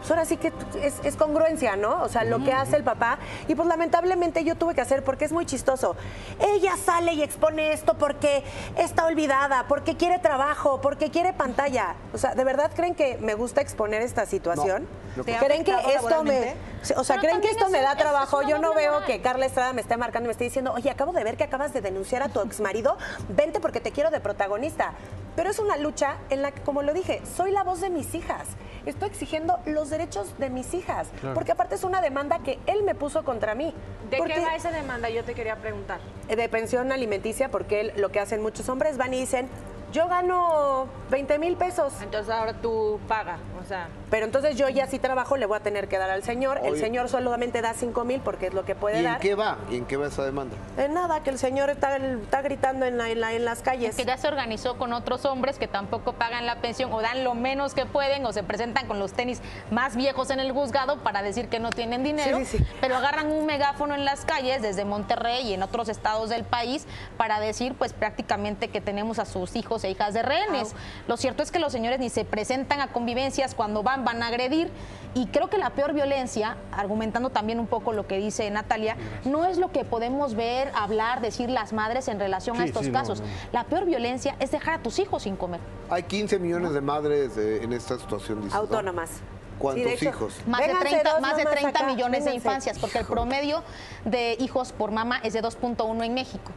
pues 0.00 0.10
ahora 0.10 0.24
sí 0.24 0.36
que 0.36 0.52
es, 0.82 0.94
es 1.04 1.16
congruencia, 1.16 1.76
¿no? 1.76 2.02
O 2.02 2.08
sea, 2.08 2.24
lo 2.24 2.42
que 2.42 2.52
hace 2.52 2.76
el 2.76 2.82
papá. 2.84 3.18
Y 3.48 3.54
pues 3.54 3.68
lamentablemente 3.68 4.42
yo 4.44 4.56
tuve 4.56 4.74
que 4.74 4.80
hacer 4.80 5.04
porque 5.04 5.24
es 5.24 5.32
muy 5.32 5.46
chistoso. 5.46 5.96
Ella 6.40 6.76
sale 6.76 7.12
y 7.12 7.22
expone 7.22 7.72
esto 7.72 7.94
porque 7.94 8.42
está 8.76 9.04
olvidada, 9.06 9.66
porque 9.68 9.96
quiere 9.96 10.18
trabajo, 10.18 10.80
porque 10.80 11.10
quiere 11.10 11.32
pantalla. 11.32 11.94
O 12.12 12.18
sea, 12.18 12.34
¿de 12.34 12.44
verdad 12.44 12.70
creen 12.74 12.94
que 12.94 13.18
me 13.18 13.34
gusta 13.34 13.60
exponer 13.60 14.02
esta 14.02 14.26
situación? 14.26 14.88
Creo- 15.14 15.38
¿Creen 15.40 15.64
que 15.64 15.72
¿Te 15.72 15.72
ha 15.72 15.78
afectado 15.80 16.06
esto 16.08 16.24
me... 16.24 16.54
O 16.96 17.04
sea, 17.04 17.16
Pero 17.16 17.20
¿creen 17.28 17.40
que 17.42 17.50
esto 17.50 17.66
es 17.66 17.70
me 17.72 17.82
da 17.82 17.94
trabajo? 17.96 18.42
Yo 18.42 18.58
no 18.58 18.72
veo 18.74 18.92
moral. 18.92 19.06
que 19.06 19.20
Carla 19.20 19.44
Estrada 19.46 19.72
me 19.74 19.82
esté 19.82 19.96
marcando 19.98 20.26
y 20.26 20.28
me 20.28 20.32
esté 20.32 20.44
diciendo, 20.44 20.72
oye, 20.72 20.88
acabo 20.90 21.12
de 21.12 21.22
ver 21.24 21.36
que 21.36 21.44
acabas 21.44 21.72
de 21.74 21.80
denunciar 21.82 22.22
a 22.22 22.28
tu 22.30 22.40
exmarido, 22.40 22.96
vente 23.28 23.60
porque 23.60 23.80
te 23.80 23.92
quiero 23.92 24.10
de 24.10 24.20
protagonista. 24.20 24.94
Pero 25.36 25.50
es 25.50 25.58
una 25.58 25.76
lucha 25.76 26.16
en 26.30 26.42
la 26.42 26.50
que, 26.52 26.60
como 26.62 26.82
lo 26.82 26.92
dije, 26.92 27.22
soy 27.36 27.50
la 27.52 27.62
voz 27.62 27.80
de 27.80 27.90
mis 27.90 28.14
hijas. 28.14 28.46
Estoy 28.86 29.08
exigiendo 29.08 29.58
los 29.66 29.90
derechos 29.90 30.34
de 30.38 30.50
mis 30.50 30.72
hijas. 30.74 31.08
Porque 31.34 31.52
aparte 31.52 31.74
es 31.74 31.84
una 31.84 32.00
demanda 32.00 32.38
que 32.40 32.58
él 32.66 32.82
me 32.82 32.94
puso 32.94 33.24
contra 33.24 33.54
mí. 33.54 33.74
¿De 34.10 34.16
Porque- 34.18 34.34
qué 34.34 34.40
va 34.40 34.56
esa 34.56 34.70
demanda? 34.70 35.08
Yo 35.10 35.24
te 35.24 35.34
quería 35.34 35.56
preguntar. 35.56 36.00
de 36.28 36.48
pensión 36.48 36.92
alimenticia, 36.92 37.50
porque 37.50 37.80
él, 37.80 37.92
lo 37.96 38.10
que 38.10 38.20
hacen 38.20 38.40
muchos 38.40 38.68
hombres 38.68 38.96
van 38.96 39.12
y 39.14 39.18
dicen, 39.20 39.48
yo 39.92 40.06
gano 40.08 40.86
20 41.10 41.38
mil 41.40 41.56
pesos. 41.56 41.92
Entonces 42.02 42.32
ahora 42.32 42.54
tú 42.54 43.00
paga, 43.08 43.38
o 43.62 43.66
sea... 43.68 43.88
Pero 44.10 44.26
entonces 44.26 44.56
yo 44.56 44.68
ya 44.68 44.86
si 44.88 44.98
trabajo 44.98 45.36
le 45.36 45.46
voy 45.46 45.56
a 45.56 45.60
tener 45.60 45.86
que 45.88 45.96
dar 45.98 46.10
al 46.10 46.22
señor. 46.24 46.60
El 46.64 46.78
señor 46.78 47.08
solamente 47.08 47.62
da 47.62 47.74
5 47.74 48.04
mil 48.04 48.20
porque 48.20 48.48
es 48.48 48.54
lo 48.54 48.64
que 48.64 48.74
puede 48.74 48.96
¿Y 48.96 48.98
en 49.00 49.04
dar. 49.04 49.20
qué 49.20 49.34
va? 49.36 49.58
¿Y 49.70 49.76
en 49.76 49.84
qué 49.86 49.96
va 49.96 50.08
esa 50.08 50.24
demanda? 50.24 50.56
En 50.76 50.94
nada, 50.94 51.22
que 51.22 51.30
el 51.30 51.38
señor 51.38 51.70
está, 51.70 51.96
está 51.96 52.42
gritando 52.42 52.86
en, 52.86 52.98
la- 52.98 53.08
en 53.10 53.20
la- 53.20 53.32
en 53.32 53.44
las 53.44 53.62
calles. 53.62 53.94
que 53.96 54.04
ya 54.04 54.16
se 54.16 54.26
organizó 54.28 54.76
con 54.78 54.92
otros 54.92 55.24
hombres 55.26 55.58
que 55.58 55.68
tampoco 55.68 56.14
pagan 56.14 56.44
la 56.46 56.56
pensión 56.56 56.92
o 56.92 57.00
dan 57.02 57.22
lo 57.22 57.34
menos 57.34 57.74
que 57.74 57.86
pueden 57.86 58.26
o 58.26 58.32
se 58.32 58.42
presentan 58.42 58.86
con 58.88 58.98
los 58.98 59.12
tenis 59.12 59.40
más 59.70 59.94
viejos 59.96 60.30
en 60.30 60.40
el 60.40 60.50
juzgado 60.52 60.98
para 61.02 61.22
decir 61.22 61.48
que 61.48 61.60
no 61.60 61.70
tienen 61.70 62.02
dinero, 62.02 62.38
Sí, 62.38 62.44
sí, 62.46 62.58
sí. 62.58 62.66
pero 62.80 62.96
agarran 62.96 63.30
un 63.30 63.46
megáfono 63.46 63.94
en 63.94 64.04
las 64.04 64.24
calles 64.24 64.60
desde 64.62 64.84
Monterrey 64.84 65.46
y 65.46 65.54
en 65.54 65.62
otros 65.62 65.88
estados 65.88 66.30
del 66.30 66.44
país 66.44 66.86
para 67.16 67.38
decir 67.40 67.74
pues 67.74 67.92
prácticamente 67.92 68.68
que 68.68 68.80
tenemos 68.80 69.18
a 69.18 69.24
sus 69.24 69.54
hijos 69.56 69.84
e 69.84 69.90
hijas 69.90 70.14
de 70.14 70.22
rehenes. 70.22 70.74
Lo 71.06 71.16
cierto 71.16 71.42
es 71.42 71.50
que 71.52 71.58
los 71.60 71.72
señores 71.72 72.00
ni 72.00 72.10
se 72.10 72.24
presentan 72.24 72.80
a 72.80 72.88
convivencias, 72.88 73.49
cuando 73.54 73.82
van 73.82 74.04
van 74.04 74.22
a 74.22 74.28
agredir 74.28 74.70
y 75.14 75.26
creo 75.26 75.50
que 75.50 75.58
la 75.58 75.70
peor 75.70 75.92
violencia, 75.92 76.56
argumentando 76.72 77.30
también 77.30 77.58
un 77.58 77.66
poco 77.66 77.92
lo 77.92 78.06
que 78.06 78.18
dice 78.18 78.48
Natalia, 78.50 78.96
no 79.24 79.44
es 79.44 79.58
lo 79.58 79.72
que 79.72 79.84
podemos 79.84 80.34
ver, 80.34 80.70
hablar, 80.74 81.20
decir 81.20 81.50
las 81.50 81.72
madres 81.72 82.06
en 82.08 82.20
relación 82.20 82.60
a 82.60 82.64
estos 82.64 82.86
sí, 82.86 82.92
casos. 82.92 83.20
no. 83.20 83.26
La 83.52 83.64
peor 83.64 83.86
violencia 83.86 84.36
es 84.38 84.52
dejar 84.52 84.74
a 84.74 84.82
tus 84.82 84.98
hijos 85.00 85.24
sin 85.24 85.36
comer. 85.36 85.60
Hay 85.88 86.04
15 86.04 86.38
millones 86.38 86.72
de 86.72 86.80
madres 86.80 87.36
eh, 87.36 87.62
en 87.62 87.72
esta 87.72 87.98
situación. 87.98 88.38
dices, 88.42 88.54
¿no? 88.54 88.60
Autónomas. 88.60 89.10
¿Cuántos 89.58 89.82
Sí, 89.82 89.88
de 89.88 89.94
hecho, 89.94 90.08
hijos? 90.08 90.40
Más 90.46 90.60
de 90.60 90.66
Vénganse 90.68 90.88
30, 90.88 91.12
dos 91.12 91.20
más 91.20 91.36
de 91.36 91.44
mamás 91.44 91.60
30 91.60 91.78
acá, 91.78 91.86
millones 91.86 92.24
de 92.24 92.34
infancias, 92.34 92.78
porque 92.78 92.98
el 92.98 93.04
promedio 93.04 93.62
de 94.04 94.36
hijos 94.38 94.72
por 94.72 94.90
mamá 94.90 95.20
es 95.22 95.32
de 95.32 95.42
2.1 95.42 96.04
en 96.04 96.14
México. 96.14 96.52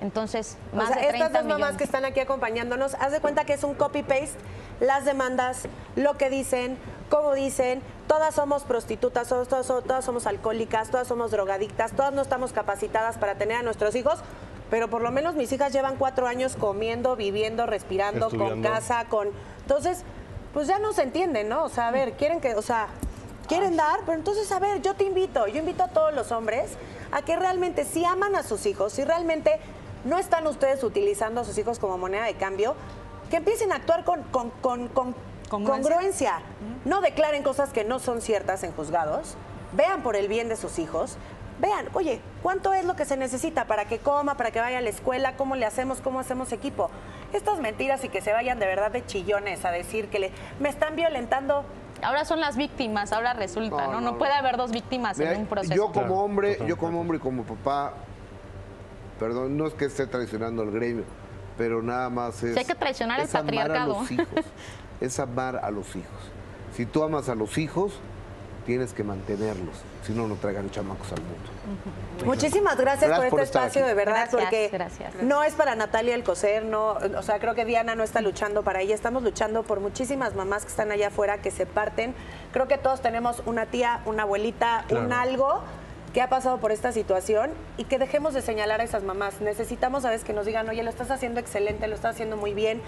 Entonces, 0.00 0.56
O 0.72 0.76
más 0.76 0.88
sea, 0.88 0.96
de 0.96 1.08
30 1.08 1.26
estas 1.26 1.42
dos 1.42 1.52
mamás 1.52 1.76
que 1.76 1.84
están 1.84 2.04
aquí 2.04 2.20
acompañándonos, 2.20 2.94
haz 2.94 3.12
de 3.12 3.20
cuenta 3.20 3.44
que 3.44 3.54
es 3.54 3.64
un 3.64 3.74
copy-paste, 3.74 4.36
las 4.80 5.04
demandas, 5.06 5.62
lo 5.94 6.18
que 6.18 6.28
dicen, 6.28 6.76
cómo 7.08 7.32
dicen, 7.32 7.80
todas 8.06 8.34
somos 8.34 8.64
prostitutas, 8.64 9.28
todas, 9.28 9.48
todas- 9.48 9.66
todas 9.66 10.04
somos 10.04 10.26
alcohólicas, 10.26 10.90
todas 10.90 11.08
somos 11.08 11.30
drogadictas, 11.30 11.92
todas 11.92 12.12
no 12.12 12.20
estamos 12.22 12.52
capacitadas 12.52 13.16
para 13.16 13.36
tener 13.36 13.56
a 13.56 13.62
nuestros 13.62 13.94
hijos, 13.94 14.18
pero 14.70 14.88
por 14.88 15.00
lo 15.00 15.10
menos 15.10 15.34
mis 15.34 15.50
hijas 15.52 15.72
llevan 15.72 15.96
cuatro 15.96 16.26
años 16.26 16.56
comiendo, 16.56 17.16
viviendo, 17.16 17.64
respirando, 17.66 18.28
con 18.28 18.62
casa, 18.62 19.04
con... 19.08 19.30
Entonces, 19.62 20.02
pues 20.52 20.66
ya 20.68 20.78
no 20.78 20.92
se 20.92 21.02
entiende, 21.04 21.44
¿no? 21.44 21.64
O 21.64 21.68
sea, 21.70 21.88
a 21.88 21.90
ver, 21.90 22.12
quieren 22.14 22.40
que, 22.40 22.54
o 22.54 22.62
sea, 22.62 22.88
quieren 23.48 23.76
dar, 23.76 24.00
pero 24.04 24.18
entonces, 24.18 24.50
a 24.52 24.58
ver, 24.58 24.82
yo 24.82 24.94
te 24.94 25.04
invito, 25.04 25.46
yo 25.46 25.58
invito 25.60 25.84
a 25.84 25.88
todos 25.88 26.12
los 26.12 26.32
hombres 26.32 26.72
a 27.12 27.22
que 27.22 27.36
realmente 27.36 27.84
si 27.84 28.04
aman 28.04 28.34
a 28.34 28.42
sus 28.42 28.66
hijos, 28.66 28.92
si 28.92 29.04
realmente 29.04 29.58
no 30.06 30.18
están 30.18 30.46
ustedes 30.46 30.82
utilizando 30.84 31.40
a 31.42 31.44
sus 31.44 31.58
hijos 31.58 31.78
como 31.78 31.98
moneda 31.98 32.24
de 32.24 32.34
cambio, 32.34 32.74
que 33.30 33.36
empiecen 33.36 33.72
a 33.72 33.76
actuar 33.76 34.04
con, 34.04 34.22
con- 34.24 34.50
con- 34.50 34.88
con 34.88 35.14
Congruencia. 35.48 35.90
congruencia. 35.90 36.32
No 36.84 37.00
declaren 37.00 37.42
cosas 37.42 37.70
que 37.70 37.84
no 37.84 37.98
son 38.00 38.20
ciertas 38.20 38.64
en 38.64 38.72
juzgados. 38.72 39.36
Vean 39.72 40.02
por 40.02 40.16
el 40.16 40.26
bien 40.28 40.48
de 40.48 40.56
sus 40.56 40.78
hijos. 40.80 41.16
Vean, 41.60 41.86
oye, 41.94 42.20
¿cuánto 42.42 42.72
es 42.74 42.84
lo 42.84 42.96
que 42.96 43.04
se 43.04 43.16
necesita 43.16 43.66
para 43.66 43.84
que 43.86 43.98
coma, 43.98 44.36
para 44.36 44.50
que 44.50 44.60
vaya 44.60 44.78
a 44.78 44.80
la 44.80 44.90
escuela? 44.90 45.36
¿Cómo 45.36 45.54
le 45.56 45.64
hacemos? 45.64 46.00
¿Cómo 46.00 46.18
hacemos 46.20 46.52
equipo? 46.52 46.90
Estas 47.32 47.60
mentiras 47.60 48.04
y 48.04 48.08
que 48.08 48.20
se 48.20 48.32
vayan 48.32 48.58
de 48.58 48.66
verdad 48.66 48.90
de 48.90 49.06
chillones 49.06 49.64
a 49.64 49.70
decir 49.70 50.08
que 50.08 50.18
le, 50.18 50.32
me 50.60 50.68
están 50.68 50.96
violentando. 50.96 51.64
Ahora 52.02 52.24
son 52.26 52.40
las 52.40 52.56
víctimas, 52.56 53.12
ahora 53.12 53.32
resulta, 53.32 53.86
No, 53.86 53.92
¿no? 53.92 54.00
no, 54.00 54.10
No, 54.12 54.18
puede 54.18 54.32
haber 54.34 54.56
dos 54.58 54.70
víctimas 54.70 55.16
Mira, 55.18 55.32
en 55.32 55.40
un 55.42 55.46
proceso. 55.46 55.74
Yo 55.74 55.92
como 55.92 56.22
hombre, 56.22 56.58
yo 56.66 56.76
como 56.76 57.00
hombre 57.00 57.16
y 57.16 57.20
como 57.20 57.44
papá, 57.44 57.94
perdón, 59.18 59.56
no 59.56 59.66
es 59.66 59.74
que 59.74 59.86
esté 59.86 60.06
traicionando 60.06 60.62
al 60.62 60.70
gremio, 60.70 61.04
pero 61.56 61.82
nada 61.82 62.10
más 62.10 62.42
es. 62.42 62.56
Hay 62.56 62.64
que 62.64 62.74
traicionar 62.74 63.20
es 63.20 63.30
el 63.30 63.36
amar 63.40 63.44
patriarcado. 63.46 63.94
a 63.94 63.98
los 64.00 64.10
hijos. 64.10 64.26
Es 65.00 65.20
amar 65.20 65.56
a 65.56 65.70
los 65.70 65.94
hijos. 65.94 66.20
Si 66.74 66.86
tú 66.86 67.02
amas 67.02 67.28
a 67.28 67.34
los 67.34 67.58
hijos, 67.58 67.92
tienes 68.66 68.92
que 68.92 69.04
mantenerlos. 69.04 69.76
Si 70.04 70.12
no, 70.12 70.26
no 70.26 70.34
traigan 70.36 70.70
chamacos 70.70 71.10
al 71.12 71.20
mundo. 71.20 72.24
Muchísimas 72.24 72.76
gracias, 72.76 73.08
Gracias 73.08 73.30
por 73.30 73.40
este 73.40 73.58
espacio, 73.58 73.82
aquí. 73.82 73.88
de 73.88 73.94
verdad, 73.94 74.28
Gracias, 74.30 74.42
porque 74.42 74.68
gracias. 74.72 75.14
no 75.22 75.42
es 75.42 75.54
para 75.54 75.74
Natalia 75.74 76.14
Alcocer, 76.14 76.64
no, 76.64 76.92
o 76.92 77.22
sea, 77.22 77.38
creo 77.38 77.54
que 77.54 77.64
Diana 77.64 77.94
no 77.94 78.02
está 78.02 78.20
luchando 78.20 78.62
para 78.62 78.80
ella, 78.80 78.94
estamos 78.94 79.22
luchando 79.22 79.62
por 79.62 79.80
muchísimas 79.80 80.34
mamás 80.34 80.64
que 80.64 80.70
están 80.70 80.90
allá 80.92 81.08
afuera, 81.08 81.38
que 81.38 81.50
se 81.50 81.66
parten. 81.66 82.14
Creo 82.52 82.68
que 82.68 82.78
todos 82.78 83.00
tenemos 83.02 83.42
una 83.46 83.66
tía, 83.66 84.00
una 84.06 84.22
abuelita, 84.22 84.84
un 84.90 85.12
algo 85.12 85.62
que 86.16 86.22
ha 86.22 86.30
pasado 86.30 86.56
por 86.56 86.72
esta 86.72 86.92
situación 86.92 87.50
y 87.76 87.84
que 87.84 87.98
dejemos 87.98 88.32
de 88.32 88.40
señalar 88.40 88.80
a 88.80 88.84
esas 88.84 89.02
mamás. 89.02 89.42
Necesitamos 89.42 90.06
a 90.06 90.08
veces 90.08 90.24
que 90.24 90.32
nos 90.32 90.46
digan, 90.46 90.66
oye, 90.66 90.82
lo 90.82 90.88
estás 90.88 91.10
haciendo 91.10 91.40
excelente, 91.40 91.86
lo 91.88 91.94
estás 91.94 92.14
haciendo 92.14 92.38
muy 92.38 92.54
bien. 92.54 92.80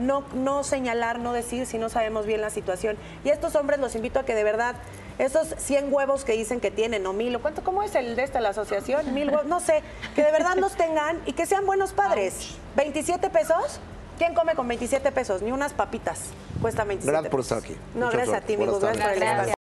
No, 0.00 0.24
no 0.34 0.64
señalar, 0.64 1.20
no 1.20 1.32
decir 1.32 1.64
si 1.66 1.78
no 1.78 1.88
sabemos 1.88 2.26
bien 2.26 2.40
la 2.40 2.50
situación. 2.50 2.96
Y 3.22 3.30
a 3.30 3.34
estos 3.34 3.54
hombres 3.54 3.78
los 3.78 3.94
invito 3.94 4.18
a 4.18 4.24
que 4.24 4.34
de 4.34 4.42
verdad, 4.42 4.74
esos 5.20 5.54
100 5.58 5.94
huevos 5.94 6.24
que 6.24 6.32
dicen 6.32 6.58
que 6.58 6.72
tienen, 6.72 7.06
o 7.06 7.12
mil, 7.12 7.36
o 7.36 7.40
cuánto, 7.40 7.62
¿cómo 7.62 7.84
es 7.84 7.94
el 7.94 8.16
de 8.16 8.24
esta, 8.24 8.40
la 8.40 8.48
asociación? 8.48 9.14
Mil 9.14 9.30
huevos, 9.30 9.46
no 9.46 9.60
sé, 9.60 9.84
que 10.16 10.24
de 10.24 10.32
verdad 10.32 10.56
los 10.56 10.74
tengan 10.74 11.20
y 11.24 11.34
que 11.34 11.46
sean 11.46 11.64
buenos 11.64 11.92
padres. 11.92 12.56
27 12.74 13.30
pesos. 13.30 13.78
¿Quién 14.18 14.34
come 14.34 14.54
con 14.54 14.68
27 14.68 15.10
pesos? 15.12 15.40
Ni 15.42 15.52
unas 15.52 15.72
papitas. 15.72 16.30
Cuesta 16.60 16.84
27 16.84 17.10
Gracias 17.10 17.30
por 17.30 17.40
estar 17.40 17.60
pesos. 17.60 17.76
aquí. 17.76 17.80
No, 17.94 18.06
Mucha 18.06 18.18
gracias 18.18 18.36
a 18.36 18.40
ti, 18.40 18.54
amigos. 18.54 18.80
Gracias 18.80 19.04
por 19.04 19.16
el 19.16 19.22
aquí. 19.22 19.30
espacio. 19.32 19.50